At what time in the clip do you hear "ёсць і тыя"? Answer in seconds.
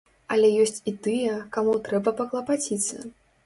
0.63-1.37